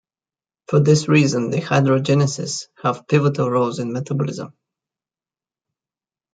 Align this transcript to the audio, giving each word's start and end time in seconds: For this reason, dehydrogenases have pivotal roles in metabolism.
For 0.67 0.79
this 0.79 1.07
reason, 1.07 1.51
dehydrogenases 1.51 2.69
have 2.81 3.07
pivotal 3.07 3.51
roles 3.51 3.77
in 3.77 3.93
metabolism. 3.93 4.53